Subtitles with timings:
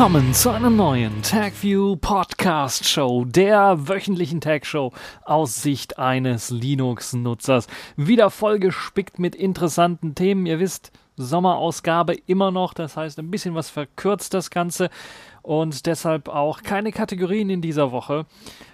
[0.00, 4.94] Willkommen zu einer neuen TagView Podcast Show, der wöchentlichen Tag Show
[5.26, 7.66] aus Sicht eines Linux-Nutzers.
[7.98, 10.46] Wieder vollgespickt mit interessanten Themen.
[10.46, 14.88] Ihr wisst, Sommerausgabe immer noch, das heißt ein bisschen was verkürzt das Ganze
[15.42, 18.24] und deshalb auch keine Kategorien in dieser Woche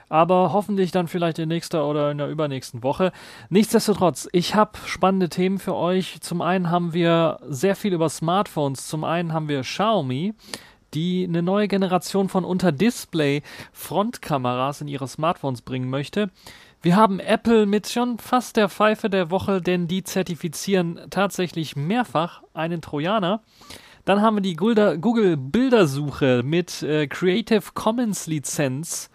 [0.08, 3.12] aber hoffentlich dann vielleicht in nächster oder in der übernächsten Woche.
[3.48, 6.20] Nichtsdestotrotz, ich habe spannende Themen für euch.
[6.20, 8.86] Zum einen haben wir sehr viel über Smartphones.
[8.86, 10.34] Zum einen haben wir Xiaomi,
[10.94, 16.30] die eine neue Generation von Unterdisplay Frontkameras in ihre Smartphones bringen möchte.
[16.82, 22.42] Wir haben Apple mit schon fast der Pfeife der Woche, denn die zertifizieren tatsächlich mehrfach
[22.54, 23.42] einen Trojaner.
[24.04, 29.10] Dann haben wir die Google Bildersuche mit äh, Creative Commons Lizenz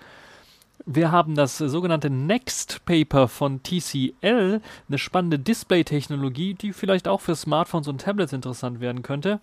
[0.85, 7.35] wir haben das sogenannte Next Paper von TCL, eine spannende Display-Technologie, die vielleicht auch für
[7.35, 9.39] Smartphones und Tablets interessant werden könnte.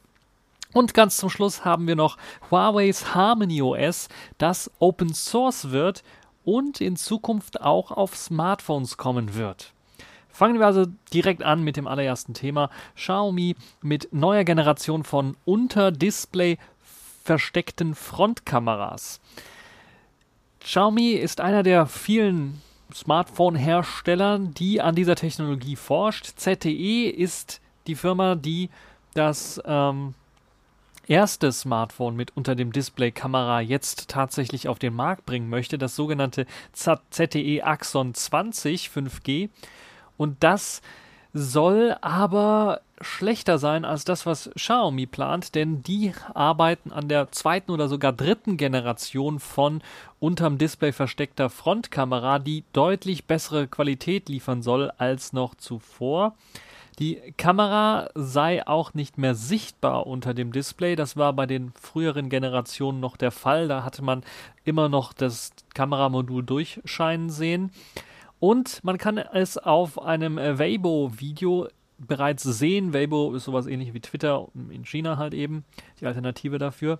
[0.73, 2.17] Und ganz zum Schluss haben wir noch
[2.51, 6.03] Huawei's Harmony OS, das Open Source wird
[6.45, 9.73] und in Zukunft auch auf Smartphones kommen wird.
[10.29, 12.71] Fangen wir also direkt an mit dem allerersten Thema.
[12.95, 16.59] Xiaomi mit neuer Generation von unter Display
[17.25, 19.21] versteckten Frontkameras.
[20.61, 22.63] Xiaomi ist einer der vielen
[22.95, 26.39] Smartphone-Hersteller, die an dieser Technologie forscht.
[26.39, 28.71] ZTE ist die Firma, die
[29.15, 30.15] das ähm,
[31.09, 36.47] erste Smartphone mit unter dem Display-Kamera jetzt tatsächlich auf den Markt bringen möchte, das sogenannte
[36.73, 39.49] ZTE Axon 20 5G.
[40.17, 40.83] Und das
[41.33, 47.71] soll aber schlechter sein als das, was Xiaomi plant, denn die arbeiten an der zweiten
[47.71, 49.83] oder sogar dritten Generation von
[50.19, 56.35] unterm Display versteckter Frontkamera, die deutlich bessere Qualität liefern soll als noch zuvor.
[56.99, 60.97] Die Kamera sei auch nicht mehr sichtbar unter dem Display.
[60.97, 63.69] Das war bei den früheren Generationen noch der Fall.
[63.69, 64.25] Da hatte man
[64.65, 67.71] immer noch das Kameramodul durchscheinen sehen.
[68.41, 72.93] Und man kann es auf einem äh, Weibo-Video bereits sehen.
[72.93, 75.65] Weibo ist sowas ähnlich wie Twitter in China halt eben,
[76.01, 76.99] die Alternative dafür.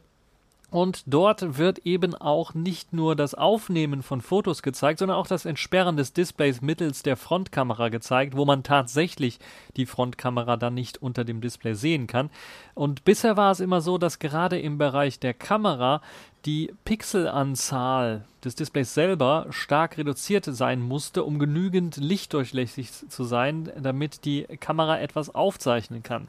[0.71, 5.47] Und dort wird eben auch nicht nur das Aufnehmen von Fotos gezeigt, sondern auch das
[5.47, 9.39] Entsperren des Displays mittels der Frontkamera gezeigt, wo man tatsächlich
[9.77, 12.29] die Frontkamera dann nicht unter dem Display sehen kann.
[12.75, 16.03] Und bisher war es immer so, dass gerade im Bereich der Kamera
[16.47, 24.25] die Pixelanzahl des Displays selber stark reduziert sein musste, um genügend lichtdurchlässig zu sein, damit
[24.25, 26.29] die Kamera etwas aufzeichnen kann.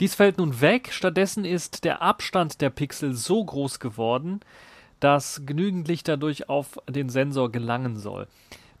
[0.00, 4.40] Dies fällt nun weg, stattdessen ist der Abstand der Pixel so groß geworden,
[5.00, 8.28] dass genügend Licht dadurch auf den Sensor gelangen soll.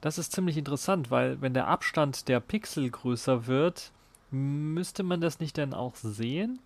[0.00, 3.90] Das ist ziemlich interessant, weil wenn der Abstand der Pixel größer wird,
[4.30, 6.60] müsste man das nicht dann auch sehen?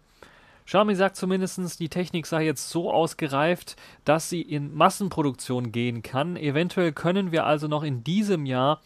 [0.66, 6.36] Xiaomi sagt zumindest, die Technik sei jetzt so ausgereift, dass sie in Massenproduktion gehen kann.
[6.36, 8.80] Eventuell können wir also noch in diesem Jahr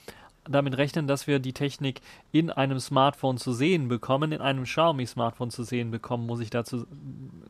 [0.49, 2.01] damit rechnen, dass wir die Technik
[2.33, 6.87] in einem Smartphone zu sehen bekommen, in einem Xiaomi-Smartphone zu sehen bekommen, muss ich dazu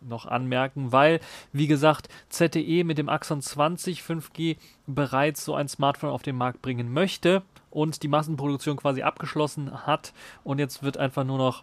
[0.00, 1.20] noch anmerken, weil,
[1.52, 4.56] wie gesagt, ZTE mit dem Axon 20 5G
[4.86, 10.12] bereits so ein Smartphone auf den Markt bringen möchte und die Massenproduktion quasi abgeschlossen hat
[10.44, 11.62] und jetzt wird einfach nur noch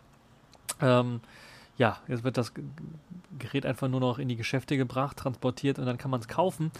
[0.81, 1.22] ähm,
[1.78, 2.53] ja, jetzt wird das
[3.39, 6.72] Gerät einfach nur noch in die Geschäfte gebracht, transportiert und dann kann man es kaufen.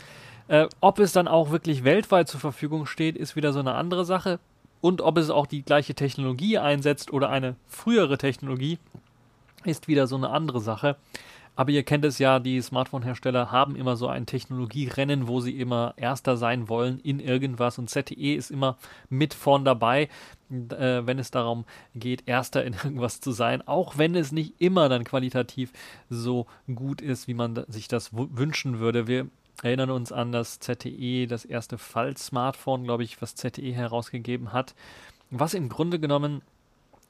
[0.48, 4.06] Äh, ob es dann auch wirklich weltweit zur Verfügung steht, ist wieder so eine andere
[4.06, 4.40] Sache.
[4.82, 8.80] Und ob es auch die gleiche Technologie einsetzt oder eine frühere Technologie,
[9.64, 10.98] ist wieder so eine andere Sache.
[11.56, 15.94] Aber ihr kennt es ja, die Smartphone-Hersteller haben immer so ein Technologierennen, wo sie immer
[15.98, 17.78] Erster sein wollen in irgendwas.
[17.78, 18.78] Und ZTE ist immer
[19.10, 20.10] mit vorn dabei,
[20.50, 23.68] äh, wenn es darum geht, Erster in irgendwas zu sein.
[23.68, 25.72] Auch wenn es nicht immer dann qualitativ
[26.10, 29.08] so gut ist, wie man sich das wünschen würde.
[29.08, 29.28] Wir
[29.62, 34.74] erinnern uns an das ZTE, das erste Fall-Smartphone, glaube ich, was ZTE herausgegeben hat.
[35.30, 36.42] Was im Grunde genommen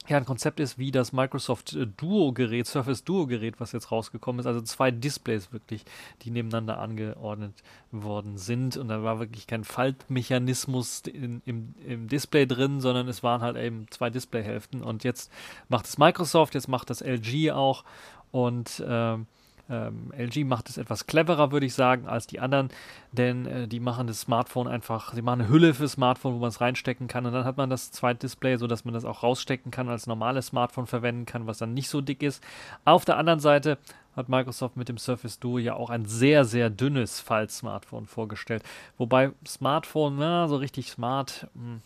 [0.06, 4.46] ja ein Konzept ist wie das Microsoft äh, Duo-Gerät, Surface Duo-Gerät, was jetzt rausgekommen ist.
[4.46, 5.84] Also zwei Displays wirklich,
[6.22, 7.54] die nebeneinander angeordnet
[7.90, 8.76] worden sind.
[8.76, 13.56] Und da war wirklich kein Faltmechanismus in, im, im Display drin, sondern es waren halt
[13.56, 14.82] eben zwei Displayhälften.
[14.82, 15.32] Und jetzt
[15.68, 17.84] macht es Microsoft, jetzt macht das LG auch.
[18.30, 19.26] Und ähm,
[19.70, 22.68] ähm, LG macht es etwas cleverer, würde ich sagen, als die anderen,
[23.12, 26.48] denn äh, die machen das Smartphone einfach, sie machen eine Hülle für Smartphone, wo man
[26.48, 29.70] es reinstecken kann und dann hat man das zweite Display, sodass man das auch rausstecken
[29.70, 32.44] kann, als normales Smartphone verwenden kann, was dann nicht so dick ist.
[32.84, 33.78] Auf der anderen Seite
[34.16, 38.62] hat Microsoft mit dem Surface Duo ja auch ein sehr, sehr dünnes Fall-Smartphone vorgestellt.
[38.96, 41.82] Wobei Smartphone, na, so richtig smart, mh, hm,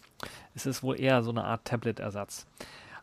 [0.54, 2.46] ist es wohl eher so eine Art Tablet-Ersatz.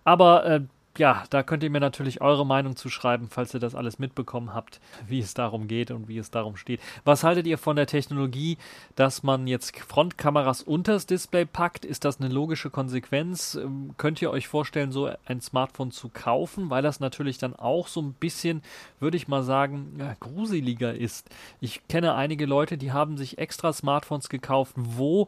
[0.03, 0.61] Aber äh,
[0.97, 4.53] ja, da könnt ihr mir natürlich eure Meinung zu schreiben, falls ihr das alles mitbekommen
[4.53, 6.79] habt, wie es darum geht und wie es darum steht.
[7.03, 8.57] Was haltet ihr von der Technologie,
[8.95, 11.85] dass man jetzt Frontkameras unters Display packt?
[11.85, 13.55] Ist das eine logische Konsequenz?
[13.55, 17.87] Ähm, könnt ihr euch vorstellen, so ein Smartphone zu kaufen, weil das natürlich dann auch
[17.87, 18.61] so ein bisschen,
[18.99, 21.29] würde ich mal sagen, ja, gruseliger ist.
[21.59, 25.27] Ich kenne einige Leute, die haben sich extra Smartphones gekauft, wo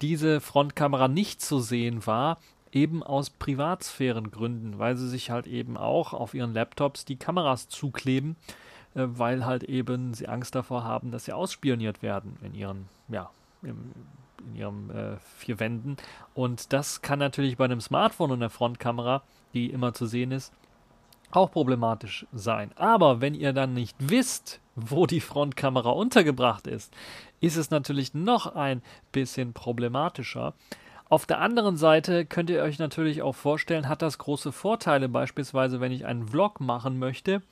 [0.00, 2.38] diese Frontkamera nicht zu sehen war,
[2.72, 8.36] eben aus Privatsphärengründen, weil sie sich halt eben auch auf ihren Laptops die Kameras zukleben,
[8.94, 13.30] äh, weil halt eben sie Angst davor haben, dass sie ausspioniert werden in ihren, ja,
[13.62, 13.92] im,
[14.38, 15.96] in ihren äh, vier Wänden.
[16.34, 19.22] Und das kann natürlich bei einem Smartphone und einer Frontkamera,
[19.54, 20.52] die immer zu sehen ist,
[21.30, 22.70] auch problematisch sein.
[22.76, 26.94] Aber wenn ihr dann nicht wisst, wo die Frontkamera untergebracht ist,
[27.40, 28.82] ist es natürlich noch ein
[29.12, 30.54] bisschen problematischer.
[31.08, 35.08] Auf der anderen Seite könnt ihr euch natürlich auch vorstellen, hat das große Vorteile.
[35.08, 37.42] Beispielsweise, wenn ich einen Vlog machen möchte,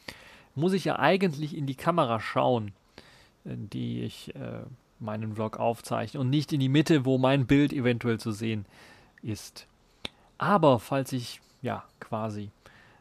[0.54, 2.72] muss ich ja eigentlich in die Kamera schauen,
[3.44, 4.62] äh, die ich äh,
[4.98, 8.66] meinen Vlog aufzeichne und nicht in die Mitte, wo mein Bild eventuell zu sehen
[9.22, 9.66] ist.
[10.38, 12.50] Aber falls ich ja quasi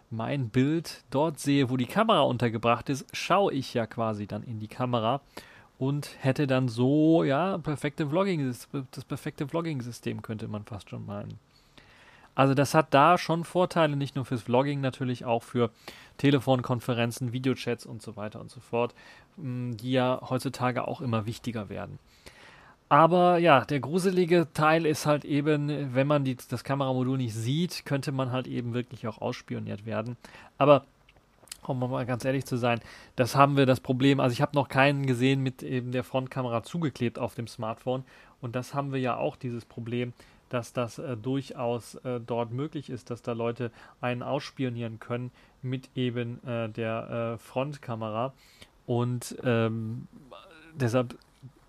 [0.10, 4.60] mein Bild dort sehe, wo die Kamera untergebracht ist, schaue ich ja quasi dann in
[4.60, 5.20] die Kamera
[5.78, 11.40] und hätte dann so, ja, perfekte Vlogging, das perfekte Vlogging-System könnte man fast schon meinen.
[12.36, 15.72] Also das hat da schon Vorteile, nicht nur fürs Vlogging, natürlich auch für
[16.18, 18.94] Telefonkonferenzen, Videochats und so weiter und so fort,
[19.38, 21.98] die ja heutzutage auch immer wichtiger werden.
[22.88, 27.86] Aber ja, der gruselige Teil ist halt eben, wenn man die, das Kameramodul nicht sieht,
[27.86, 30.18] könnte man halt eben wirklich auch ausspioniert werden.
[30.58, 30.86] Aber
[31.70, 32.80] um mal ganz ehrlich zu sein,
[33.16, 34.20] das haben wir das Problem.
[34.20, 38.04] Also ich habe noch keinen gesehen mit eben der Frontkamera zugeklebt auf dem Smartphone.
[38.42, 40.14] Und das haben wir ja auch dieses Problem,
[40.50, 43.72] dass das äh, durchaus äh, dort möglich ist, dass da Leute
[44.02, 45.32] einen ausspionieren können
[45.62, 48.34] mit eben äh, der äh, Frontkamera.
[48.86, 50.08] Und ähm,
[50.76, 51.18] deshalb,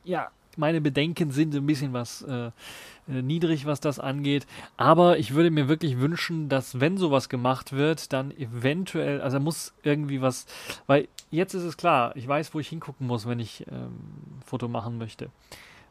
[0.04, 4.46] ja, meine Bedenken sind ein bisschen was äh, äh, niedrig, was das angeht.
[4.76, 9.74] Aber ich würde mir wirklich wünschen, dass wenn sowas gemacht wird, dann eventuell, also muss
[9.82, 10.46] irgendwie was,
[10.86, 13.92] weil jetzt ist es klar, ich weiß, wo ich hingucken muss, wenn ich ähm,
[14.44, 15.30] Foto machen möchte.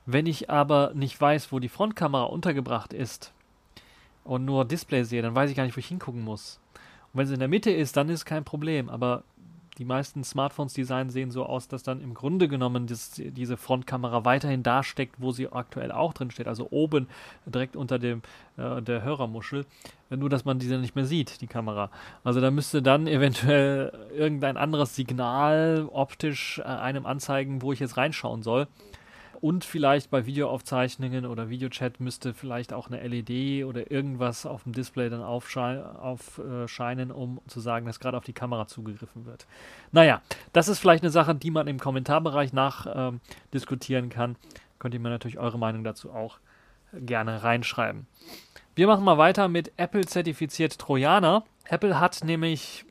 [0.06, 3.34] Wenn ich aber nicht weiß, wo die Frontkamera untergebracht ist
[4.24, 6.60] und nur Display sehe, dann weiß ich gar nicht, wo ich hingucken muss.
[7.12, 8.90] Und wenn sie in der Mitte ist, dann ist kein Problem.
[8.90, 9.24] Aber
[9.78, 14.64] die meisten Smartphones-Design sehen so aus, dass dann im Grunde genommen das, diese Frontkamera weiterhin
[14.64, 17.08] da steckt, wo sie aktuell auch drin steht, also oben
[17.46, 18.22] direkt unter dem
[18.58, 19.66] äh, der Hörermuschel,
[20.10, 21.90] nur dass man diese nicht mehr sieht, die Kamera.
[22.24, 27.98] Also da müsste dann eventuell irgendein anderes Signal optisch äh, einem anzeigen, wo ich jetzt
[27.98, 28.68] reinschauen soll.
[29.42, 34.74] Und vielleicht bei Videoaufzeichnungen oder Videochat müsste vielleicht auch eine LED oder irgendwas auf dem
[34.74, 39.46] Display dann aufscheinen, um zu sagen, dass gerade auf die Kamera zugegriffen wird.
[39.92, 40.22] Naja,
[40.54, 44.36] das ist vielleicht eine Sache, die man im Kommentarbereich nachdiskutieren ähm, kann.
[44.80, 46.40] Könnt ihr mir natürlich eure Meinung dazu auch
[46.94, 48.08] gerne reinschreiben.
[48.76, 51.44] Wir machen mal weiter mit Apple zertifiziert Trojaner.
[51.70, 52.86] Apple hat nämlich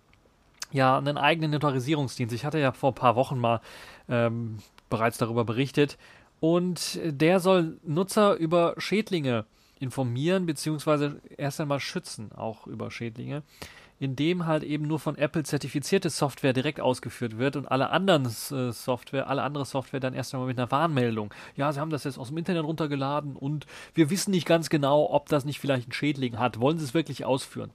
[0.73, 2.35] ja einen eigenen Notarisierungsdienst.
[2.35, 3.61] Ich hatte ja vor ein paar Wochen mal
[4.09, 4.59] ähm,
[4.91, 5.99] bereits darüber berichtet.
[6.45, 9.47] Und der soll Nutzer über Schädlinge
[9.81, 13.43] informieren, beziehungsweise erst einmal schützen, auch über Schädlinge,
[13.99, 18.73] indem halt eben nur von Apple zertifizierte Software direkt ausgeführt wird und alle anderen äh,
[18.73, 21.33] Software, alle andere Software dann erst einmal mit einer Warnmeldung.
[21.57, 25.11] Ja, sie haben das jetzt aus dem Internet runtergeladen und wir wissen nicht ganz genau,
[25.11, 26.61] ob das nicht vielleicht einen Schädling hat.
[26.61, 27.71] Wollen sie es wirklich ausführen?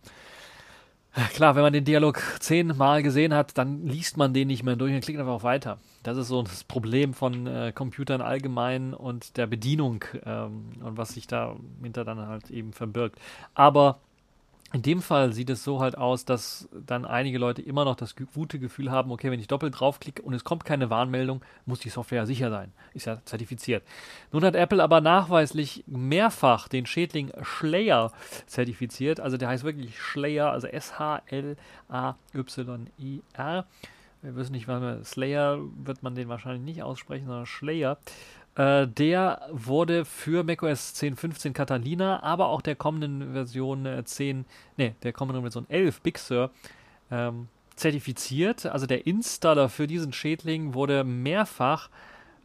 [1.33, 4.93] Klar, wenn man den Dialog zehnmal gesehen hat, dann liest man den nicht mehr durch
[4.93, 5.79] und klickt einfach auf Weiter.
[6.03, 11.09] Das ist so das Problem von äh, Computern allgemein und der Bedienung ähm, und was
[11.09, 13.19] sich da hinter dann halt eben verbirgt.
[13.55, 13.99] Aber
[14.71, 18.15] in dem Fall sieht es so halt aus, dass dann einige Leute immer noch das
[18.15, 21.89] gute Gefühl haben, okay, wenn ich doppelt draufklicke und es kommt keine Warnmeldung, muss die
[21.89, 22.71] Software sicher sein.
[22.93, 23.83] Ist ja zertifiziert.
[24.31, 28.11] Nun hat Apple aber nachweislich mehrfach den Schädling Slayer
[28.45, 29.19] zertifiziert.
[29.19, 31.55] Also der heißt wirklich Slayer, also S-H-L-A-Y-I-R.
[34.21, 37.97] Wir wissen nicht, wann Slayer wird man den wahrscheinlich nicht aussprechen, sondern Slayer.
[38.59, 44.43] Äh, der wurde für macOS 10.15 Catalina, aber auch der kommenden Version 10, äh,
[44.75, 46.51] nee, der kommenden Version 11 Big Sur
[47.09, 47.47] ähm,
[47.77, 48.65] zertifiziert.
[48.65, 51.89] Also der Installer für diesen Schädling wurde mehrfach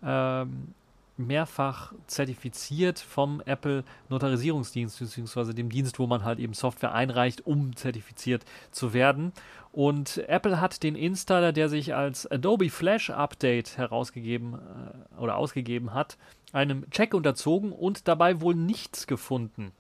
[0.05, 0.75] ähm,
[1.17, 7.77] mehrfach zertifiziert vom Apple Notarisierungsdienst, beziehungsweise dem Dienst, wo man halt eben Software einreicht, um
[7.77, 9.33] zertifiziert zu werden.
[9.73, 15.95] Und Apple hat den Installer, der sich als Adobe Flash Update herausgegeben äh, oder ausgegeben
[15.95, 16.17] hat,
[16.53, 19.73] einem Check unterzogen und dabei wohl nichts gefunden.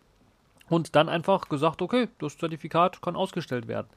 [0.68, 3.88] Und dann einfach gesagt, okay, das Zertifikat kann ausgestellt werden.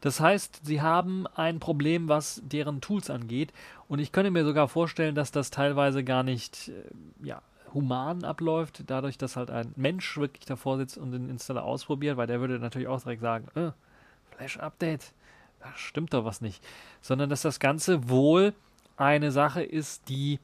[0.00, 3.52] Das heißt, sie haben ein Problem, was deren Tools angeht
[3.88, 7.42] und ich könnte mir sogar vorstellen, dass das teilweise gar nicht äh, ja,
[7.74, 12.26] human abläuft, dadurch, dass halt ein Mensch wirklich davor sitzt und den Installer ausprobiert, weil
[12.26, 13.72] der würde natürlich auch direkt sagen, äh,
[14.36, 15.12] Flash-Update,
[15.60, 16.64] da stimmt doch was nicht.
[17.00, 18.54] Sondern dass das Ganze wohl
[18.96, 20.38] eine Sache ist, die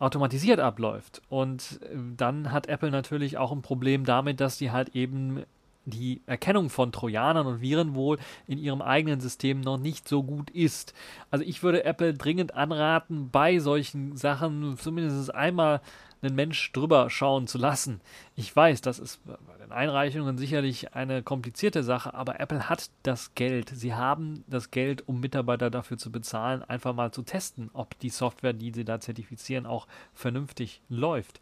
[0.00, 1.22] automatisiert abläuft.
[1.28, 5.44] Und äh, dann hat Apple natürlich auch ein Problem damit, dass die halt eben
[5.84, 10.50] die Erkennung von Trojanern und Viren wohl in ihrem eigenen System noch nicht so gut
[10.50, 10.94] ist.
[11.30, 15.80] Also ich würde Apple dringend anraten, bei solchen Sachen zumindest einmal
[16.22, 18.00] einen Mensch drüber schauen zu lassen.
[18.36, 23.34] Ich weiß, das ist bei den Einreichungen sicherlich eine komplizierte Sache, aber Apple hat das
[23.34, 23.70] Geld.
[23.70, 28.10] Sie haben das Geld, um Mitarbeiter dafür zu bezahlen, einfach mal zu testen, ob die
[28.10, 31.40] Software, die sie da zertifizieren, auch vernünftig läuft.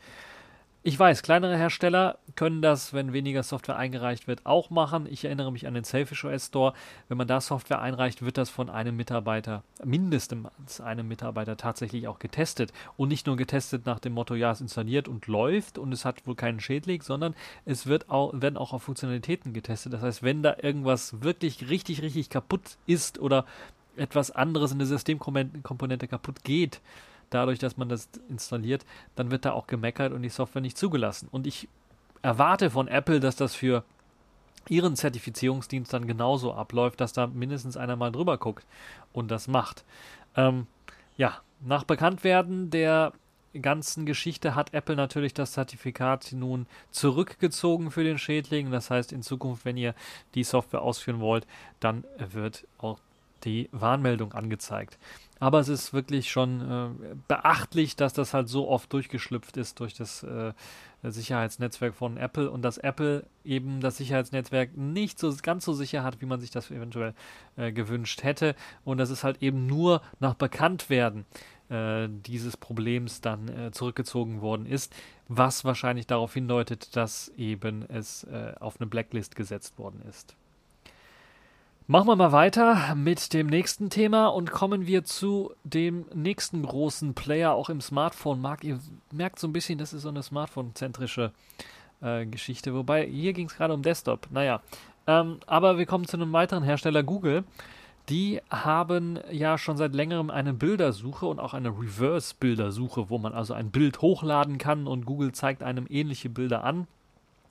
[0.84, 5.08] Ich weiß, kleinere Hersteller können das, wenn weniger Software eingereicht wird, auch machen.
[5.10, 6.72] Ich erinnere mich an den Selfish OS Store.
[7.08, 12.20] Wenn man da Software einreicht, wird das von einem Mitarbeiter, mindestens einem Mitarbeiter, tatsächlich auch
[12.20, 12.72] getestet.
[12.96, 16.24] Und nicht nur getestet nach dem Motto, ja, es installiert und läuft und es hat
[16.28, 19.92] wohl keinen Schädling, sondern es wird auch, werden auch auf Funktionalitäten getestet.
[19.92, 23.46] Das heißt, wenn da irgendwas wirklich richtig, richtig kaputt ist oder
[23.96, 26.80] etwas anderes in der Systemkomponente kaputt geht,
[27.30, 28.84] dadurch, dass man das installiert,
[29.16, 31.28] dann wird da auch gemeckert und die Software nicht zugelassen.
[31.30, 31.68] Und ich
[32.22, 33.84] erwarte von Apple, dass das für
[34.68, 38.66] ihren Zertifizierungsdienst dann genauso abläuft, dass da mindestens einer mal drüber guckt
[39.12, 39.84] und das macht.
[40.36, 40.66] Ähm,
[41.16, 43.12] ja, nach Bekanntwerden der
[43.60, 48.70] ganzen Geschichte hat Apple natürlich das Zertifikat nun zurückgezogen für den Schädling.
[48.70, 49.94] Das heißt, in Zukunft, wenn ihr
[50.34, 51.46] die Software ausführen wollt,
[51.80, 53.00] dann wird auch
[53.44, 54.98] die Warnmeldung angezeigt.
[55.40, 59.94] Aber es ist wirklich schon äh, beachtlich, dass das halt so oft durchgeschlüpft ist durch
[59.94, 60.52] das äh,
[61.02, 66.20] Sicherheitsnetzwerk von Apple und dass Apple eben das Sicherheitsnetzwerk nicht so ganz so sicher hat,
[66.20, 67.14] wie man sich das eventuell
[67.56, 68.56] äh, gewünscht hätte.
[68.84, 71.24] Und dass es halt eben nur nach Bekanntwerden
[71.68, 74.94] äh, dieses Problems dann äh, zurückgezogen worden ist,
[75.28, 80.36] was wahrscheinlich darauf hindeutet, dass eben es äh, auf eine Blacklist gesetzt worden ist.
[81.90, 87.14] Machen wir mal weiter mit dem nächsten Thema und kommen wir zu dem nächsten großen
[87.14, 88.62] Player auch im Smartphone-Markt.
[88.62, 88.78] Ihr
[89.10, 91.32] merkt so ein bisschen, das ist so eine Smartphone-zentrische
[92.02, 94.28] äh, Geschichte, wobei hier ging es gerade um Desktop.
[94.30, 94.60] Naja,
[95.06, 97.44] ähm, aber wir kommen zu einem weiteren Hersteller, Google.
[98.10, 103.54] Die haben ja schon seit längerem eine Bildersuche und auch eine Reverse-Bildersuche, wo man also
[103.54, 106.86] ein Bild hochladen kann und Google zeigt einem ähnliche Bilder an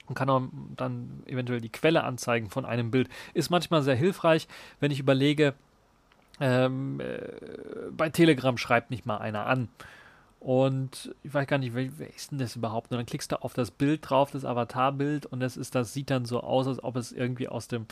[0.08, 0.42] und kann auch
[0.76, 3.08] dann eventuell die Quelle anzeigen von einem Bild.
[3.34, 4.48] Ist manchmal sehr hilfreich,
[4.80, 5.54] wenn ich überlege,
[6.40, 7.18] ähm, äh,
[7.90, 9.68] bei Telegram schreibt nicht mal einer an.
[10.40, 12.92] Und ich weiß gar nicht, wer, wer, ist denn das überhaupt?
[12.92, 16.10] Und dann klickst du auf das Bild drauf, das Avatarbild, und das ist, das sieht
[16.10, 17.86] dann so aus, als ob es irgendwie aus dem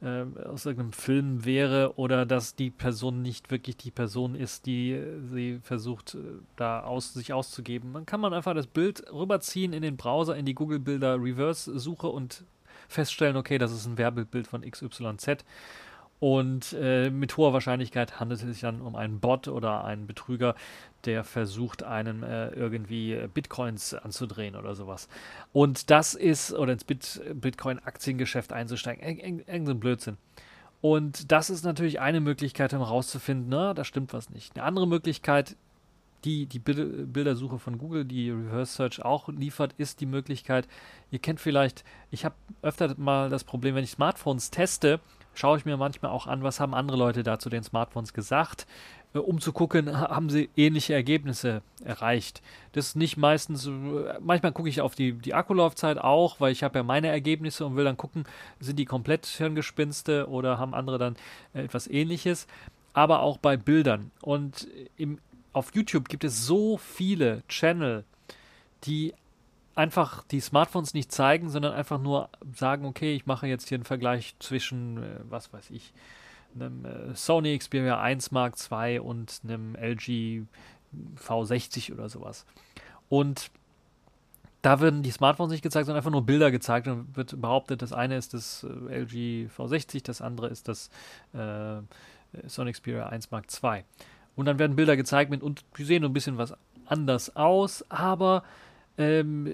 [0.00, 5.00] äh, aus irgendeinem Film wäre oder dass die Person nicht wirklich die Person ist, die
[5.30, 6.18] sie versucht, äh,
[6.56, 7.92] da aus, sich auszugeben.
[7.92, 11.78] Dann kann man einfach das Bild rüberziehen in den Browser, in die Google Bilder Reverse
[11.78, 12.44] Suche und
[12.88, 15.44] feststellen, okay, das ist ein Werbebildbild von XYZ.
[16.20, 20.56] Und äh, mit hoher Wahrscheinlichkeit handelt es sich dann um einen Bot oder einen Betrüger,
[21.04, 25.08] der versucht, einen äh, irgendwie Bitcoins anzudrehen oder sowas.
[25.52, 29.04] Und das ist, oder ins Bit Bitcoin-Aktiengeschäft einzusteigen,
[29.46, 30.16] irgendein Blödsinn.
[30.80, 34.56] Und das ist natürlich eine Möglichkeit, um herauszufinden, na, da stimmt was nicht.
[34.56, 35.56] Eine andere Möglichkeit,
[36.24, 40.66] die die Bildersuche von Google, die Reverse Search auch liefert, ist die Möglichkeit,
[41.10, 45.00] ihr kennt vielleicht, ich habe öfter mal das Problem, wenn ich Smartphones teste,
[45.38, 48.66] schaue ich mir manchmal auch an, was haben andere Leute da zu den Smartphones gesagt,
[49.14, 52.42] äh, um zu gucken, haben sie ähnliche Ergebnisse erreicht.
[52.72, 53.70] Das ist nicht meistens, äh,
[54.20, 57.76] manchmal gucke ich auf die, die Akkulaufzeit auch, weil ich habe ja meine Ergebnisse und
[57.76, 58.24] will dann gucken,
[58.58, 61.16] sind die komplett Hirngespinste oder haben andere dann
[61.54, 62.48] äh, etwas ähnliches.
[62.92, 64.10] Aber auch bei Bildern.
[64.22, 64.66] Und
[64.96, 65.18] im,
[65.52, 68.04] auf YouTube gibt es so viele Channel,
[68.84, 69.14] die
[69.78, 73.84] einfach die Smartphones nicht zeigen, sondern einfach nur sagen, okay, ich mache jetzt hier einen
[73.84, 75.94] Vergleich zwischen, äh, was weiß ich,
[76.54, 80.42] einem äh, Sony Xperia 1 Mark II und einem LG
[81.16, 82.44] V60 oder sowas.
[83.08, 83.50] Und
[84.62, 87.92] da werden die Smartphones nicht gezeigt, sondern einfach nur Bilder gezeigt und wird behauptet, das
[87.92, 90.90] eine ist das äh, LG V60, das andere ist das
[91.34, 91.80] äh,
[92.48, 93.84] Sony Xperia 1 Mark II.
[94.34, 96.54] Und dann werden Bilder gezeigt mit, und die sehen ein bisschen was
[96.86, 98.42] anders aus, aber
[98.98, 99.52] ähm,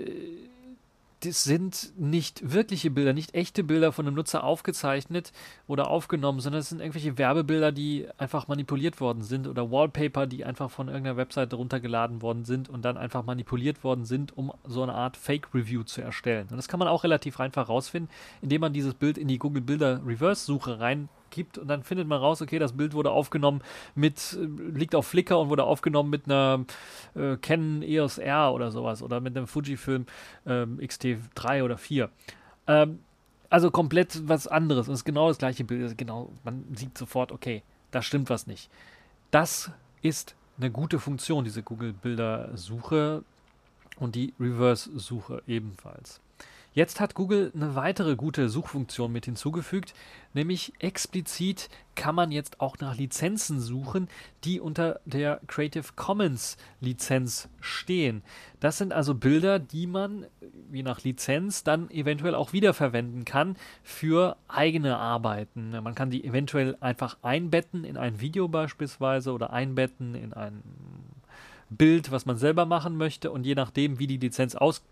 [1.25, 5.33] das sind nicht wirkliche Bilder, nicht echte Bilder von einem Nutzer aufgezeichnet
[5.67, 10.45] oder aufgenommen, sondern es sind irgendwelche Werbebilder, die einfach manipuliert worden sind oder Wallpaper, die
[10.45, 14.83] einfach von irgendeiner Webseite runtergeladen worden sind und dann einfach manipuliert worden sind, um so
[14.83, 16.49] eine Art Fake-Review zu erstellen.
[16.51, 18.11] Und das kann man auch relativ einfach rausfinden,
[18.43, 22.21] indem man dieses Bild in die Google Bilder Reverse-Suche rein gibt und dann findet man
[22.21, 23.61] raus, okay, das Bild wurde aufgenommen
[23.95, 26.65] mit, äh, liegt auf Flickr und wurde aufgenommen mit einer
[27.15, 30.07] äh, Canon EOS R oder sowas oder mit einem Fujifilm
[30.47, 32.09] ähm, XT3 oder 4.
[32.67, 33.01] Ähm,
[33.51, 35.99] also komplett was anderes und es ist genau das gleiche Bild.
[35.99, 38.71] Genau, man sieht sofort, okay, da stimmt was nicht.
[39.31, 39.71] Das
[40.03, 43.25] ist eine gute Funktion, diese Google-Bildersuche
[43.97, 46.21] und die Reverse-Suche ebenfalls.
[46.75, 49.95] Jetzt hat Google eine weitere gute Suchfunktion mit hinzugefügt,
[50.33, 54.09] nämlich explizit kann man jetzt auch nach Lizenzen suchen,
[54.43, 58.25] die unter der Creative Commons Lizenz stehen.
[58.59, 60.27] Das sind also Bilder, die man
[60.73, 63.55] je nach Lizenz dann eventuell auch wiederverwenden kann
[63.85, 65.71] für eigene Arbeiten.
[65.71, 70.65] Man kann die eventuell einfach einbetten in ein Video beispielsweise oder einbetten in ein
[71.71, 74.89] Bild, was man selber machen möchte und je nachdem, wie die Lizenz ausgeht,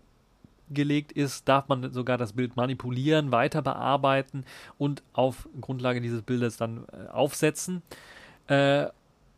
[0.69, 4.45] gelegt ist, darf man sogar das Bild manipulieren, weiter bearbeiten
[4.77, 7.81] und auf Grundlage dieses Bildes dann äh, aufsetzen.
[8.47, 8.87] Äh,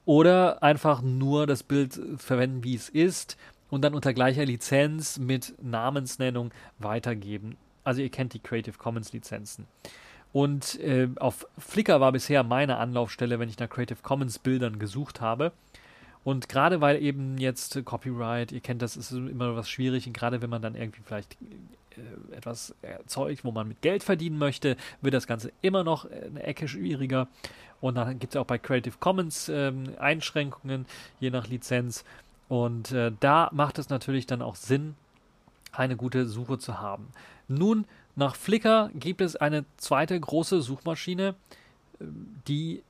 [0.05, 3.37] oder einfach nur das Bild verwenden, wie es ist
[3.69, 7.57] und dann unter gleicher Lizenz mit Namensnennung weitergeben.
[7.83, 9.67] Also ihr kennt die Creative Commons Lizenzen.
[10.31, 15.21] Und äh, auf Flickr war bisher meine Anlaufstelle, wenn ich nach Creative Commons Bildern gesucht
[15.21, 15.53] habe.
[16.25, 20.41] Und gerade weil eben jetzt Copyright, ihr kennt das, ist immer was schwierig, und gerade
[20.41, 21.37] wenn man dann irgendwie vielleicht
[21.91, 26.41] äh, etwas erzeugt, wo man mit Geld verdienen möchte, wird das Ganze immer noch eine
[26.41, 27.27] Ecke schwieriger.
[27.79, 30.87] Und dann gibt es auch bei Creative Commons ähm, Einschränkungen,
[31.19, 32.03] je nach Lizenz.
[32.49, 34.95] Und äh, da macht es natürlich dann auch Sinn,
[35.73, 37.09] eine gute Suche zu haben.
[37.47, 41.35] Nun, nach Flickr gibt es eine zweite große Suchmaschine,
[41.99, 42.05] äh,
[42.47, 42.81] die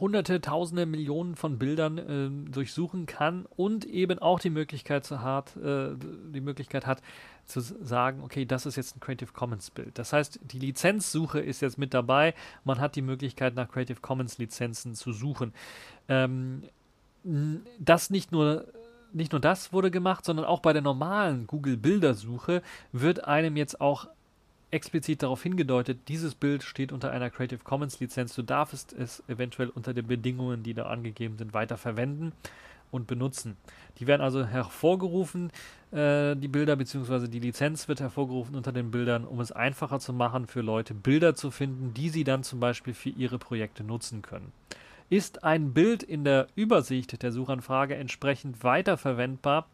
[0.00, 5.56] hunderte, tausende, Millionen von Bildern äh, durchsuchen kann und eben auch die Möglichkeit, zu hart,
[5.56, 5.90] äh,
[6.32, 7.02] die Möglichkeit hat,
[7.44, 9.98] zu sagen, okay, das ist jetzt ein Creative Commons Bild.
[9.98, 12.34] Das heißt, die Lizenzsuche ist jetzt mit dabei.
[12.64, 15.52] Man hat die Möglichkeit, nach Creative Commons Lizenzen zu suchen.
[16.08, 16.62] Ähm,
[17.78, 18.66] das nicht nur
[19.12, 23.80] nicht nur das wurde gemacht, sondern auch bei der normalen Google Bildersuche wird einem jetzt
[23.80, 24.08] auch
[24.70, 28.34] explizit darauf hingedeutet, dieses Bild steht unter einer Creative Commons Lizenz.
[28.34, 32.32] Du darfst es eventuell unter den Bedingungen, die da angegeben sind, weiter verwenden
[32.90, 33.56] und benutzen.
[33.98, 35.50] Die werden also hervorgerufen,
[35.90, 40.12] äh, die Bilder, beziehungsweise die Lizenz wird hervorgerufen unter den Bildern, um es einfacher zu
[40.12, 44.22] machen für Leute, Bilder zu finden, die sie dann zum Beispiel für ihre Projekte nutzen
[44.22, 44.52] können.
[45.10, 49.66] Ist ein Bild in der Übersicht der Suchanfrage entsprechend weiterverwendbar,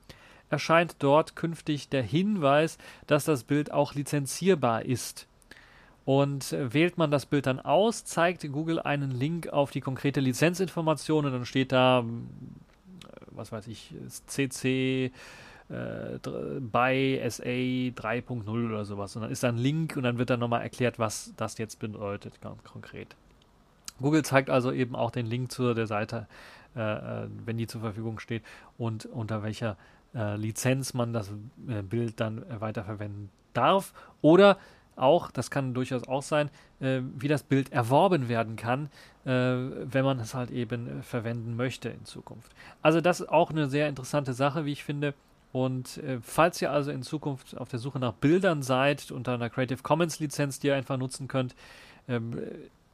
[0.51, 5.27] erscheint dort künftig der Hinweis, dass das Bild auch lizenzierbar ist.
[6.05, 10.21] Und äh, wählt man das Bild dann aus, zeigt Google einen Link auf die konkrete
[10.21, 12.05] Lizenzinformation und dann steht da, äh,
[13.31, 13.95] was weiß ich,
[14.27, 15.13] CC
[15.71, 16.19] äh,
[16.61, 19.17] bei SA 3.0 oder sowas.
[19.17, 21.79] Und dann ist da ein Link und dann wird dann nochmal erklärt, was das jetzt
[21.79, 23.17] bedeutet, ganz konkret.
[24.01, 26.27] Google zeigt also eben auch den Link zu der Seite,
[26.77, 28.43] äh, äh wenn die zur Verfügung steht
[28.77, 29.79] und unter welcher
[30.15, 31.31] äh, Lizenz man das
[31.69, 33.93] äh, Bild dann äh, weiterverwenden darf.
[34.23, 34.59] Oder
[34.97, 36.51] auch, das kann durchaus auch sein,
[36.81, 38.91] äh, wie das Bild erworben werden kann,
[39.25, 42.53] äh, wenn man es halt eben verwenden möchte in Zukunft.
[42.83, 45.15] Also das ist auch eine sehr interessante Sache, wie ich finde.
[45.53, 49.51] Und äh, falls ihr also in Zukunft auf der Suche nach Bildern seid, unter einer
[49.51, 51.55] Creative Commons Lizenz, die ihr einfach nutzen könnt,
[52.09, 52.41] ähm,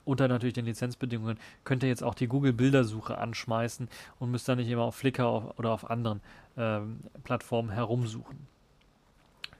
[0.04, 4.58] unter natürlich den Lizenzbedingungen, könnt ihr jetzt auch die Google Bildersuche anschmeißen und müsst dann
[4.58, 6.20] nicht immer auf Flickr oder auf anderen
[6.60, 8.46] ähm, Plattformen herumsuchen.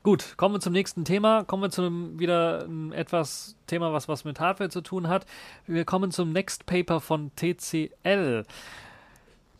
[0.02, 1.44] Gut, kommen wir zum nächsten Thema.
[1.44, 5.26] Kommen wir zu einem, wieder ein etwas Thema, was was mit Hardware zu tun hat.
[5.66, 8.44] Wir kommen zum Next Paper von TCL.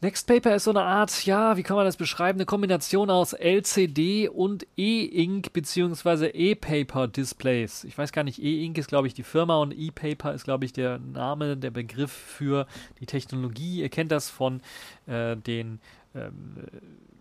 [0.03, 2.39] Nextpaper ist so eine Art, ja, wie kann man das beschreiben?
[2.39, 6.29] Eine Kombination aus LCD und E-Ink bzw.
[6.29, 7.85] E-Paper-Displays.
[7.85, 10.73] Ich weiß gar nicht, E-Ink ist, glaube ich, die Firma und E-Paper ist, glaube ich,
[10.73, 12.67] der Name, der Begriff für
[12.99, 13.81] die Technologie.
[13.83, 14.63] Ihr kennt das von
[15.07, 15.81] äh, den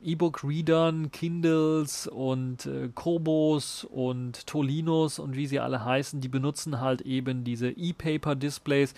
[0.04, 7.02] E-Book-Readern, Kindles und äh, Kobos und Tolinos und wie sie alle heißen, die benutzen halt
[7.02, 8.93] eben diese E-Paper-Displays,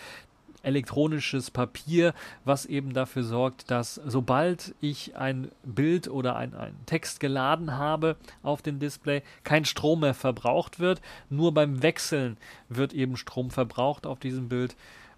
[0.63, 2.13] elektronisches Papier,
[2.45, 8.15] was eben dafür sorgt, dass sobald ich ein Bild oder ein, ein Text geladen habe
[8.43, 11.01] auf dem Display, kein Strom mehr verbraucht wird.
[11.29, 12.37] Nur beim Wechseln
[12.69, 14.75] wird eben Strom verbraucht auf diesem Bild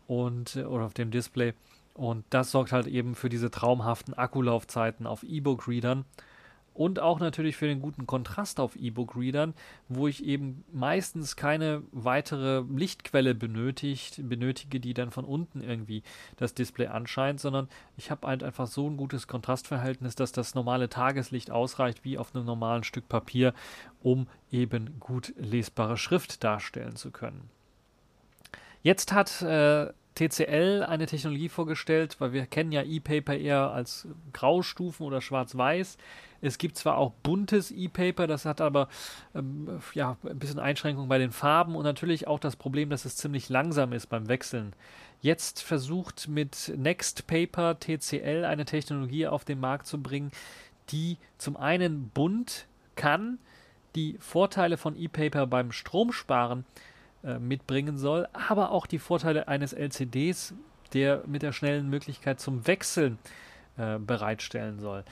[0.08, 1.54] und äh, oder auf dem Display.
[1.94, 6.06] Und das sorgt halt eben für diese traumhaften Akkulaufzeiten auf E-Book-Readern.
[6.74, 9.54] und auch natürlich für den guten Kontrast auf E-Book-Readern,
[9.90, 16.04] wo ich eben meistens keine weitere Lichtquelle benötigt, benötige, die dann von unten irgendwie
[16.38, 20.90] das Display anscheint, sondern ich habe halt einfach so ein gutes Kontrastverhältnis, dass das normale
[20.90, 23.54] Tageslicht ausreicht, wie auf einem normalen Stück Papier,
[24.02, 27.50] um eben gut lesbare Schrift darstellen zu können.
[28.82, 35.06] Jetzt hat äh, TCL eine Technologie vorgestellt, weil wir kennen ja E-Paper eher als Graustufen
[35.06, 35.98] oder Schwarz-Weiß.
[36.42, 38.90] Es gibt zwar auch buntes E-Paper, das hat aber
[39.34, 43.16] ähm, ja, ein bisschen Einschränkungen bei den Farben und natürlich auch das Problem, dass es
[43.16, 44.74] ziemlich langsam ist beim Wechseln.
[45.22, 50.32] Jetzt versucht mit Next Paper TCL eine Technologie auf den Markt zu bringen,
[50.90, 53.40] die zum einen bunt kann,
[53.96, 56.93] die Vorteile von E-Paper beim Stromsparen äh,
[57.40, 60.54] mitbringen soll, aber auch die Vorteile eines LCDs,
[60.94, 63.18] der mit der schnellen Möglichkeit zum Wechseln
[63.78, 65.04] äh, bereitstellen soll.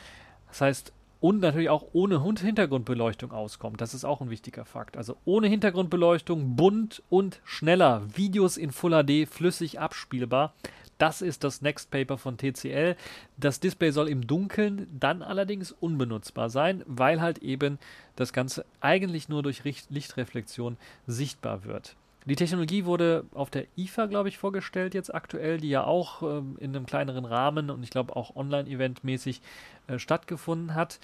[0.50, 3.80] Das heißt, und natürlich auch ohne Hintergrundbeleuchtung auskommt.
[3.80, 4.98] Das ist auch ein wichtiger Fakt.
[4.98, 8.02] Also ohne Hintergrundbeleuchtung, bunt und schneller.
[8.16, 10.54] Videos in Full HD flüssig abspielbar.
[10.98, 12.96] Das ist das Next Paper von TCL.
[13.38, 17.80] Das Display soll im Dunkeln dann allerdings unbenutzbar sein, weil halt eben
[18.16, 21.96] das Ganze eigentlich nur durch Lichtreflexion sichtbar wird.
[22.26, 26.56] Die Technologie wurde auf der IFA, glaube ich, vorgestellt jetzt aktuell, die ja auch ähm,
[26.60, 29.42] in einem kleineren Rahmen und ich glaube auch online-eventmäßig
[29.88, 31.00] äh, stattgefunden hat.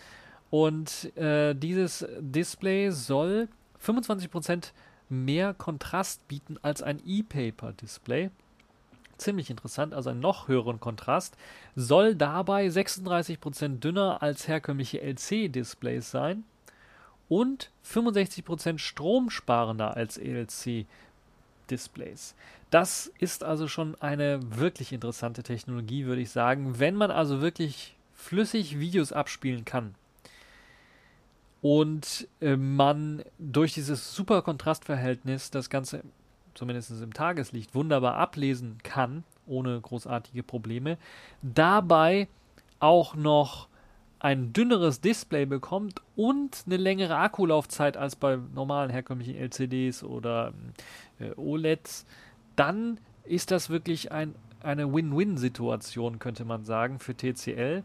[0.52, 3.50] Und äh, dieses Display soll
[3.84, 4.72] 25%
[5.10, 8.30] mehr Kontrast bieten als ein E-Paper-Display.
[9.18, 11.36] Ziemlich interessant, also einen noch höheren Kontrast.
[11.76, 16.44] Soll dabei 36% dünner als herkömmliche LC-Displays sein
[17.28, 20.18] und 65% stromsparender als
[21.68, 22.36] ELC-Displays.
[22.70, 26.80] Das ist also schon eine wirklich interessante Technologie, würde ich sagen.
[26.80, 29.96] Wenn man also wirklich flüssig Videos abspielen kann
[31.62, 36.04] und äh, man durch dieses super Kontrastverhältnis das Ganze
[36.56, 40.98] zumindest im Tageslicht wunderbar ablesen kann, ohne großartige Probleme,
[41.42, 42.28] dabei
[42.80, 43.68] auch noch
[44.20, 50.54] ein dünneres Display bekommt und eine längere Akkulaufzeit als bei normalen herkömmlichen LCDs oder
[51.20, 52.06] äh, OLEDs,
[52.56, 57.84] dann ist das wirklich ein, eine Win-Win-Situation, könnte man sagen, für TCL.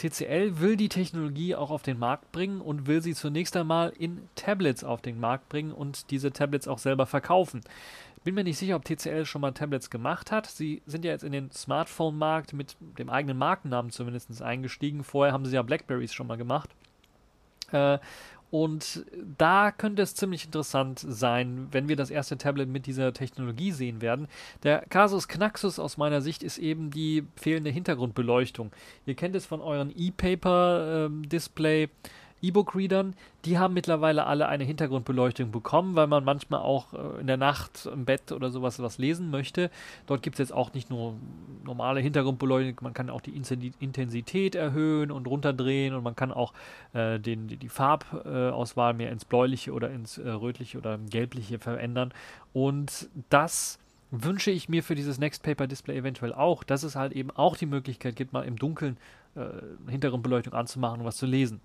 [0.00, 4.28] TCL will die Technologie auch auf den Markt bringen und will sie zunächst einmal in
[4.34, 7.60] Tablets auf den Markt bringen und diese Tablets auch selber verkaufen.
[8.24, 10.46] Bin mir nicht sicher, ob TCL schon mal Tablets gemacht hat.
[10.46, 15.04] Sie sind ja jetzt in den Smartphone-Markt mit dem eigenen Markennamen zumindest eingestiegen.
[15.04, 16.70] Vorher haben sie ja Blackberries schon mal gemacht.
[17.72, 17.98] Äh,
[18.50, 19.06] und
[19.38, 24.00] da könnte es ziemlich interessant sein, wenn wir das erste Tablet mit dieser Technologie sehen
[24.00, 24.26] werden.
[24.64, 28.72] Der Casus Knaxus aus meiner Sicht ist eben die fehlende Hintergrundbeleuchtung.
[29.06, 31.84] Ihr kennt es von euren E-Paper-Display.
[31.84, 31.90] Ähm,
[32.42, 37.36] E-Book-Readern, die haben mittlerweile alle eine Hintergrundbeleuchtung bekommen, weil man manchmal auch äh, in der
[37.36, 39.70] Nacht im Bett oder sowas was lesen möchte.
[40.06, 41.14] Dort gibt es jetzt auch nicht nur
[41.64, 46.52] normale Hintergrundbeleuchtung, man kann auch die Intensität erhöhen und runterdrehen und man kann auch
[46.92, 52.12] äh, den, die, die Farbauswahl mehr ins Bläuliche oder ins äh, Rötliche oder Gelbliche verändern.
[52.52, 53.78] Und das
[54.10, 57.56] wünsche ich mir für dieses Next Paper Display eventuell auch, dass es halt eben auch
[57.56, 58.96] die Möglichkeit gibt, mal im Dunkeln
[59.36, 61.60] äh, Hintergrundbeleuchtung anzumachen und was zu lesen.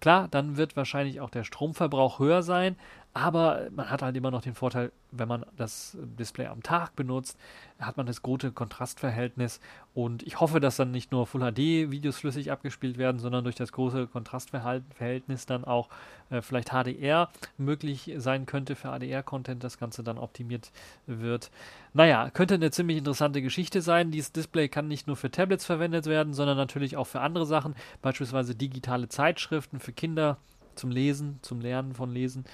[0.00, 2.76] Klar, dann wird wahrscheinlich auch der Stromverbrauch höher sein,
[3.16, 7.38] aber man hat halt immer noch den Vorteil, wenn man das Display am Tag benutzt,
[7.78, 9.58] hat man das gute Kontrastverhältnis
[9.94, 13.56] und ich hoffe, dass dann nicht nur Full HD Videos flüssig abgespielt werden, sondern durch
[13.56, 15.88] das große Kontrastverhältnis dann auch
[16.28, 20.70] äh, vielleicht HDR möglich sein könnte für ADR-Content, das Ganze dann optimiert
[21.06, 21.50] wird.
[21.94, 24.10] Naja, könnte eine ziemlich interessante Geschichte sein.
[24.10, 27.76] Dieses Display kann nicht nur für Tablets verwendet werden, sondern natürlich auch für andere Sachen,
[28.02, 30.36] beispielsweise digitale Zeitschriften für Kinder
[30.76, 32.44] zum Lesen, zum Lernen von Lesen.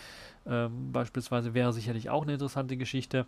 [0.46, 3.26] Ähm, beispielsweise wäre sicherlich auch eine interessante Geschichte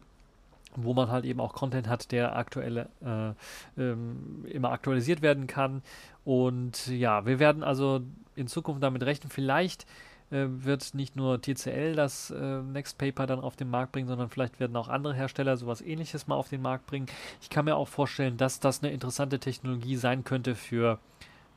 [0.76, 3.32] wo man halt eben auch Content hat, der aktuell äh,
[3.80, 5.82] ähm, immer aktualisiert werden kann.
[6.24, 8.00] Und ja, wir werden also
[8.34, 9.30] in Zukunft damit rechnen.
[9.30, 9.86] Vielleicht
[10.30, 14.30] äh, wird nicht nur TCL das äh, Next Paper dann auf den Markt bringen, sondern
[14.30, 17.06] vielleicht werden auch andere Hersteller sowas ähnliches mal auf den Markt bringen.
[17.40, 20.98] Ich kann mir auch vorstellen, dass das eine interessante Technologie sein könnte für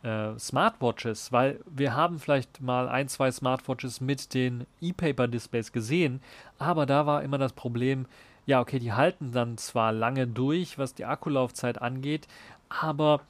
[0.04, 6.22] äh, Smartwatches, weil wir haben vielleicht mal ein, zwei Smartwatches mit den E-Paper-Displays gesehen,
[6.60, 8.06] aber da war immer das Problem,
[8.46, 12.28] ja, okay, die halten dann zwar lange durch, was die Akkulaufzeit angeht,
[12.70, 13.22] aber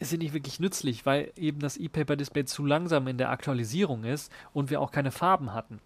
[0.00, 4.70] sind nicht wirklich nützlich, weil eben das E-Paper-Display zu langsam in der Aktualisierung ist und
[4.70, 5.80] wir auch keine Farben hatten.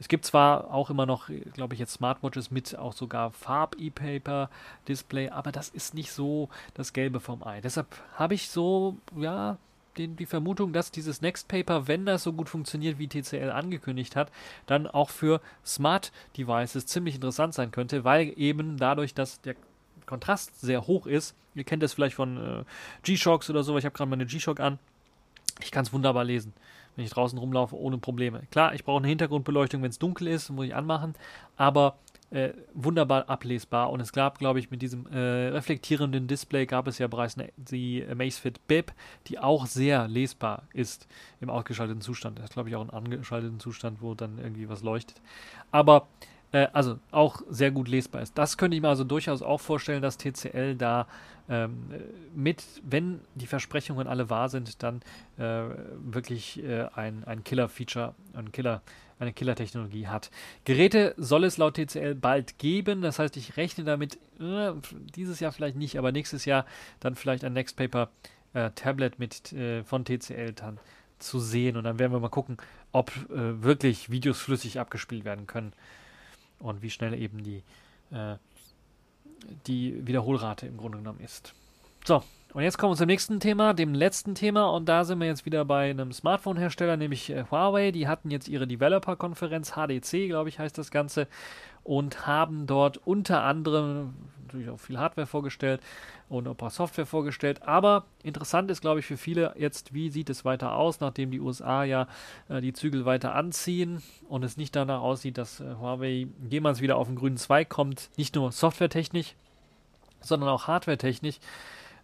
[0.00, 5.52] Es gibt zwar auch immer noch, glaube ich, jetzt Smartwatches mit auch sogar Farb-E-Paper-Display, aber
[5.52, 7.60] das ist nicht so das Gelbe vom Ei.
[7.60, 9.56] Deshalb habe ich so, ja,
[9.96, 14.16] den, die Vermutung, dass dieses Next Paper, wenn das so gut funktioniert, wie TCL angekündigt
[14.16, 14.30] hat,
[14.66, 19.54] dann auch für Smart Devices ziemlich interessant sein könnte, weil eben dadurch, dass der
[20.06, 22.64] Kontrast sehr hoch ist, ihr kennt das vielleicht von äh,
[23.02, 24.78] G-Shocks oder so, ich habe gerade meine G-Shock an,
[25.60, 26.52] ich kann es wunderbar lesen,
[26.96, 28.42] wenn ich draußen rumlaufe, ohne Probleme.
[28.50, 31.14] Klar, ich brauche eine Hintergrundbeleuchtung, wenn es dunkel ist, muss ich anmachen,
[31.56, 31.98] aber
[32.30, 33.90] äh, wunderbar ablesbar.
[33.90, 37.52] Und es gab, glaube ich, mit diesem äh, reflektierenden Display gab es ja bereits eine,
[37.56, 38.92] die Amazfit Bip,
[39.28, 41.06] die auch sehr lesbar ist
[41.40, 42.38] im ausgeschalteten Zustand.
[42.38, 45.20] Das ist, glaube ich, auch ein angeschalteten Zustand, wo dann irgendwie was leuchtet.
[45.70, 46.08] Aber
[46.54, 48.38] äh, also auch sehr gut lesbar ist.
[48.38, 51.06] Das könnte ich mir also durchaus auch vorstellen, dass TCL da
[51.48, 51.88] ähm,
[52.34, 55.02] mit, wenn die Versprechungen alle wahr sind, dann
[55.36, 55.64] äh,
[55.96, 58.82] wirklich äh, ein, ein Killer-Feature, ein Killer,
[59.18, 60.30] eine Killer-Technologie hat.
[60.64, 64.72] Geräte soll es laut TCL bald geben, das heißt, ich rechne damit, äh,
[65.16, 66.66] dieses Jahr vielleicht nicht, aber nächstes Jahr
[67.00, 68.10] dann vielleicht ein Next Paper
[68.52, 70.78] äh, Tablet mit, äh, von TCL dann
[71.18, 72.58] zu sehen und dann werden wir mal gucken,
[72.92, 75.72] ob äh, wirklich Videos flüssig abgespielt werden können
[76.64, 77.62] und wie schnell eben die,
[78.10, 78.36] äh,
[79.66, 81.54] die Wiederholrate im Grunde genommen ist.
[82.04, 82.22] So,
[82.52, 84.66] und jetzt kommen wir zum nächsten Thema, dem letzten Thema.
[84.70, 87.90] Und da sind wir jetzt wieder bei einem Smartphone-Hersteller, nämlich äh, Huawei.
[87.90, 91.26] Die hatten jetzt ihre Developer-Konferenz, HDC, glaube ich, heißt das Ganze,
[91.82, 94.14] und haben dort unter anderem
[94.54, 95.80] natürlich auch viel Hardware vorgestellt
[96.28, 97.62] und ein paar Software vorgestellt.
[97.62, 101.40] Aber interessant ist, glaube ich, für viele jetzt, wie sieht es weiter aus, nachdem die
[101.40, 102.06] USA ja
[102.48, 106.96] äh, die Zügel weiter anziehen und es nicht danach aussieht, dass äh, Huawei jemals wieder
[106.96, 109.34] auf den grünen Zweig kommt, nicht nur softwaretechnisch,
[110.20, 111.38] sondern auch hardwaretechnisch.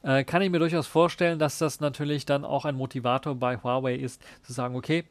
[0.02, 3.94] Äh, kann ich mir durchaus vorstellen, dass das natürlich dann auch ein Motivator bei Huawei
[3.94, 5.04] ist, zu sagen, okay,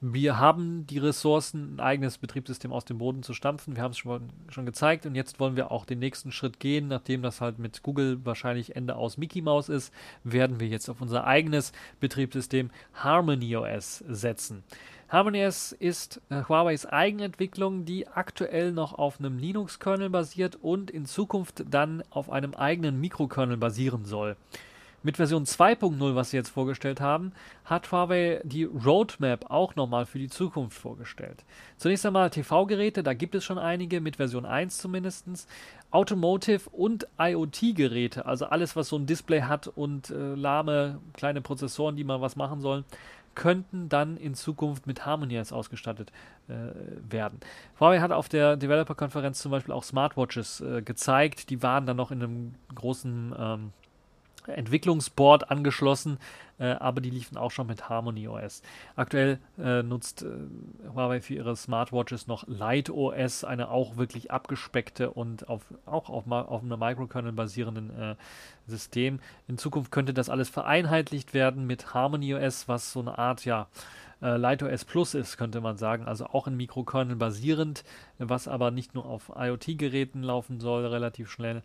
[0.00, 3.74] wir haben die Ressourcen, ein eigenes Betriebssystem aus dem Boden zu stampfen.
[3.74, 6.86] Wir haben es schon, schon gezeigt und jetzt wollen wir auch den nächsten Schritt gehen.
[6.86, 11.00] Nachdem das halt mit Google wahrscheinlich Ende aus Mickey Mouse ist, werden wir jetzt auf
[11.00, 14.62] unser eigenes Betriebssystem Harmony OS setzen.
[15.08, 21.06] Harmony OS ist äh, Huawei's Eigenentwicklung, die aktuell noch auf einem Linux-Kernel basiert und in
[21.06, 24.36] Zukunft dann auf einem eigenen Mikrokernel basieren soll.
[25.04, 27.32] Mit Version 2.0, was sie jetzt vorgestellt haben,
[27.64, 31.44] hat Huawei die Roadmap auch nochmal für die Zukunft vorgestellt.
[31.76, 35.48] Zunächst einmal TV-Geräte, da gibt es schon einige, mit Version 1 zumindest.
[35.90, 41.96] Automotive und IoT-Geräte, also alles, was so ein Display hat und äh, lahme kleine Prozessoren,
[41.96, 42.84] die mal was machen sollen,
[43.36, 46.10] könnten dann in Zukunft mit HarmonyOS ausgestattet
[46.48, 46.54] äh,
[47.08, 47.38] werden.
[47.78, 52.10] Huawei hat auf der Developer-Konferenz zum Beispiel auch Smartwatches äh, gezeigt, die waren dann noch
[52.10, 53.72] in einem großen ähm,
[54.48, 56.18] Entwicklungsboard angeschlossen,
[56.58, 58.62] äh, aber die liefen auch schon mit Harmony OS.
[58.96, 60.26] Aktuell äh, nutzt äh,
[60.92, 66.30] Huawei für ihre Smartwatches noch Light OS, eine auch wirklich abgespeckte und auf, auch auf,
[66.30, 68.14] auf einem Microkernel basierenden äh,
[68.66, 69.20] System.
[69.46, 73.68] In Zukunft könnte das alles vereinheitlicht werden mit Harmony OS, was so eine Art, ja,
[74.20, 76.04] äh, LightOS Plus ist, könnte man sagen.
[76.04, 77.84] Also auch in Mikrokernel basierend,
[78.18, 81.62] was aber nicht nur auf IoT-Geräten laufen soll, relativ schnell,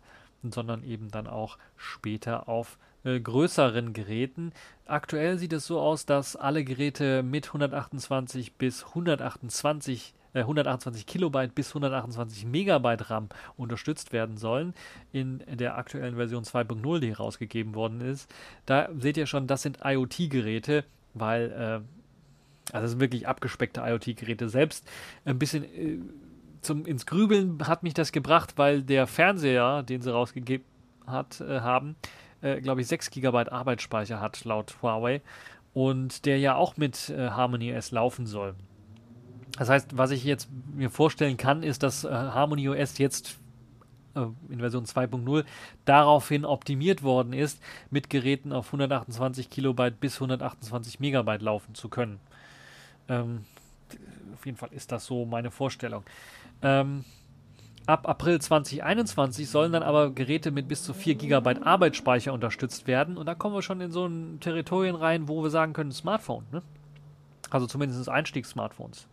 [0.52, 4.52] sondern eben dann auch später auf äh, größeren Geräten.
[4.86, 11.54] Aktuell sieht es so aus, dass alle Geräte mit 128 bis 128 128 äh, Kilobyte
[11.54, 14.74] bis 128 Megabyte RAM unterstützt werden sollen
[15.12, 18.28] in der aktuellen Version 2.0, die herausgegeben worden ist.
[18.66, 22.04] Da seht ihr schon, das sind IoT-Geräte, weil äh,
[22.72, 24.48] also das sind wirklich abgespeckte IoT-Geräte.
[24.48, 24.88] Selbst
[25.24, 25.98] ein bisschen äh,
[26.64, 30.66] zum, ins Grübeln hat mich das gebracht, weil der Fernseher, den sie rausgegeben
[31.06, 31.96] hat, äh, haben,
[32.40, 35.22] äh, glaube ich, 6 GB Arbeitsspeicher hat, laut Huawei.
[35.72, 38.54] Und der ja auch mit äh, Harmony OS laufen soll.
[39.58, 43.38] Das heißt, was ich jetzt mir vorstellen kann, ist, dass äh, Harmony OS jetzt
[44.14, 45.44] äh, in Version 2.0
[45.84, 52.20] daraufhin optimiert worden ist, mit Geräten auf 128 Kilobyte bis 128 Megabyte laufen zu können.
[53.08, 53.44] Ähm,
[54.34, 56.04] auf jeden Fall ist das so meine Vorstellung.
[56.64, 57.04] Ähm,
[57.86, 63.16] ab April 2021 sollen dann aber Geräte mit bis zu 4 GB Arbeitsspeicher unterstützt werden.
[63.16, 66.44] Und da kommen wir schon in so ein Territorien rein, wo wir sagen können, Smartphone.
[66.50, 66.62] Ne?
[67.50, 69.06] Also zumindest Einstiegssmartphones.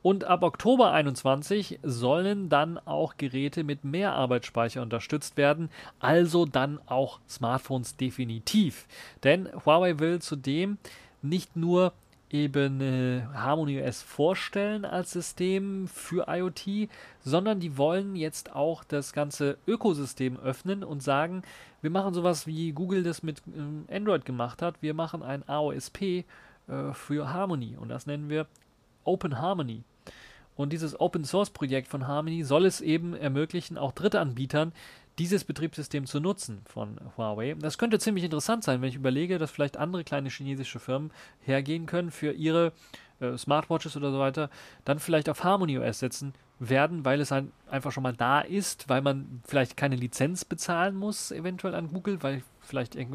[0.00, 6.78] Und ab Oktober 21 sollen dann auch Geräte mit mehr Arbeitsspeicher unterstützt werden, also dann
[6.86, 8.86] auch Smartphones definitiv.
[9.24, 10.76] Denn Huawei will zudem
[11.22, 11.94] nicht nur
[12.34, 16.90] eben äh, Harmony OS vorstellen als System für IoT,
[17.22, 21.42] sondern die wollen jetzt auch das ganze Ökosystem öffnen und sagen,
[21.80, 26.02] wir machen sowas wie Google das mit äh, Android gemacht hat, wir machen ein AOSP
[26.02, 26.24] äh,
[26.92, 28.46] für Harmony und das nennen wir
[29.04, 29.84] Open Harmony.
[30.56, 34.72] Und dieses Open Source Projekt von Harmony soll es eben ermöglichen, auch Drittanbietern
[35.18, 37.54] dieses Betriebssystem zu nutzen von Huawei.
[37.58, 41.86] Das könnte ziemlich interessant sein, wenn ich überlege, dass vielleicht andere kleine chinesische Firmen hergehen
[41.86, 42.72] können für ihre
[43.20, 44.50] äh, Smartwatches oder so weiter,
[44.84, 48.88] dann vielleicht auf Harmony OS setzen werden, weil es ein, einfach schon mal da ist,
[48.88, 53.06] weil man vielleicht keine Lizenz bezahlen muss, eventuell an Google, weil vielleicht äh,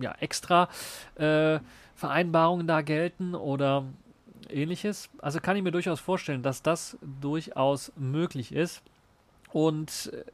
[0.00, 0.68] ja, extra
[1.16, 1.60] äh,
[1.94, 3.84] Vereinbarungen da gelten oder
[4.50, 5.08] ähnliches.
[5.18, 8.82] Also kann ich mir durchaus vorstellen, dass das durchaus möglich ist.
[9.52, 10.24] Und äh,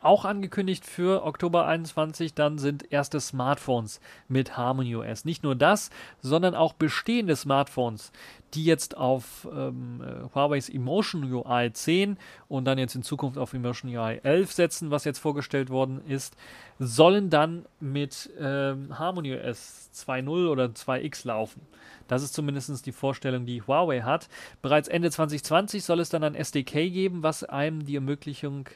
[0.00, 5.24] auch angekündigt für Oktober 21 dann sind erste Smartphones mit Harmony OS.
[5.24, 8.12] Nicht nur das, sondern auch bestehende Smartphones,
[8.54, 12.16] die jetzt auf ähm, äh, Huawei's Emotion UI 10
[12.48, 16.36] und dann jetzt in Zukunft auf Emotion UI 11 setzen, was jetzt vorgestellt worden ist,
[16.78, 21.62] sollen dann mit ähm, Harmony OS 2.0 oder 2X laufen.
[22.06, 24.28] Das ist zumindest die Vorstellung, die Huawei hat.
[24.62, 28.70] Bereits Ende 2020 soll es dann ein SDK geben, was einem die Ermöglichung äh,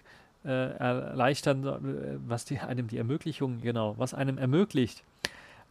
[0.48, 5.04] erleichtern, äh, was die, einem die Ermöglichung, genau, was einem ermöglicht,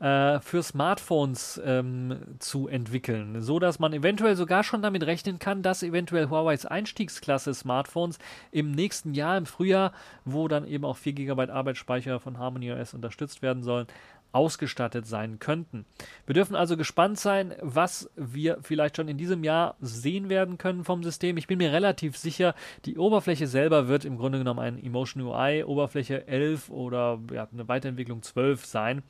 [0.02, 5.62] äh, für Smartphones ähm, zu entwickeln, so dass man eventuell sogar schon damit rechnen kann,
[5.62, 8.18] dass eventuell Huawei's Einstiegsklasse Smartphones
[8.52, 9.94] im nächsten Jahr, im Frühjahr,
[10.26, 13.86] wo dann eben auch 4 GB Arbeitsspeicher von Harmony OS unterstützt werden sollen,
[14.32, 15.86] ausgestattet sein könnten.
[16.26, 20.84] Wir dürfen also gespannt sein, was wir vielleicht schon in diesem Jahr sehen werden können
[20.84, 21.38] vom System.
[21.38, 25.64] Ich bin mir relativ sicher, die Oberfläche selber wird im Grunde genommen ein Emotion UI
[25.64, 29.04] Oberfläche 11 oder ja, eine Weiterentwicklung 12 sein.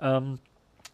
[0.00, 0.38] Ähm,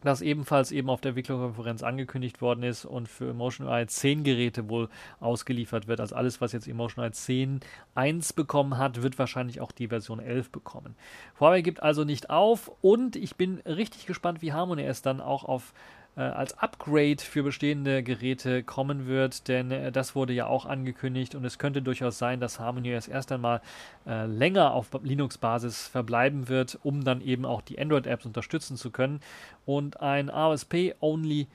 [0.02, 4.68] das ebenfalls eben auf der Entwicklerkonferenz angekündigt worden ist und für Emotion UI 10 Geräte
[4.68, 4.88] wohl
[5.20, 6.00] ausgeliefert wird.
[6.00, 7.60] Also alles, was jetzt Emotion UI 10
[7.94, 10.94] 1 bekommen hat, wird wahrscheinlich auch die Version 11 bekommen.
[11.40, 15.44] Huawei gibt also nicht auf und ich bin richtig gespannt, wie Harmony es dann auch
[15.44, 15.72] auf
[16.20, 21.44] als Upgrade für bestehende Geräte kommen wird, denn äh, das wurde ja auch angekündigt und
[21.44, 23.62] es könnte durchaus sein, dass Harmony OS erst einmal
[24.06, 29.20] äh, länger auf Linux-Basis verbleiben wird, um dann eben auch die Android-Apps unterstützen zu können
[29.64, 31.46] und ein ASP-only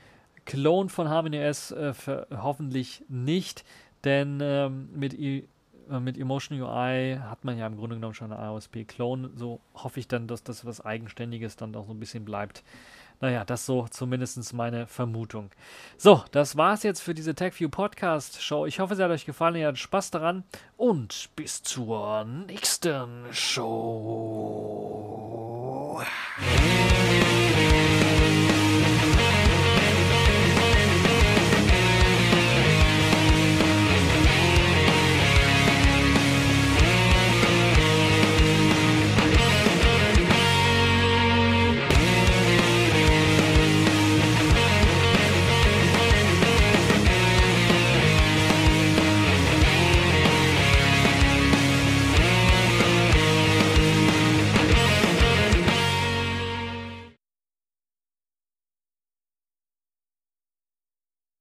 [0.45, 1.93] Clone von Harmony OS äh,
[2.31, 3.63] hoffentlich nicht,
[4.03, 5.13] denn ähm, mit
[5.89, 9.31] äh, mit Emotion UI hat man ja im Grunde genommen schon eine AOSP-Clone.
[9.35, 12.63] So hoffe ich dann, dass das was Eigenständiges dann auch so ein bisschen bleibt.
[13.19, 15.49] Naja, das so zumindest meine Vermutung.
[15.97, 18.65] So, das war's jetzt für diese TechView Podcast Show.
[18.65, 20.43] Ich hoffe, es hat euch gefallen, ihr hattet Spaß daran
[20.77, 23.57] und bis zur nächsten Show.